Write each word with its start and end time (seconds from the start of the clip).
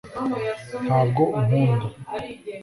nta 0.85 0.99
bwo 1.07 1.23
unkunda 1.37 1.85